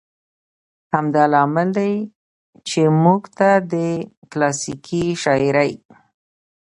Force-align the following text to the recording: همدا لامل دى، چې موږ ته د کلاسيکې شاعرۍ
همدا 0.93 1.23
لامل 1.33 1.69
دى، 1.77 1.93
چې 2.67 2.81
موږ 3.03 3.21
ته 3.37 3.49
د 3.71 3.73
کلاسيکې 4.31 5.03
شاعرۍ 5.23 5.71